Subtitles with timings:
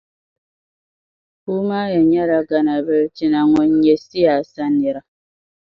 [1.41, 5.01] Puumaya nyɛla Gana bilichina ŋun ny siyaasa nira.